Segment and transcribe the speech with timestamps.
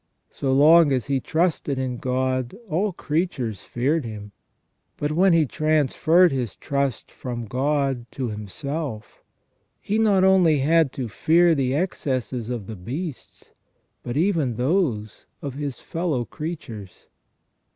[0.31, 4.31] So long as he trusted in God all creatures feared him,
[4.97, 9.21] but when he transferred his trust from God to himself,
[9.79, 13.51] he not only had to fear the excesses of the beasts,
[14.01, 17.05] but even those of his fellow creatures.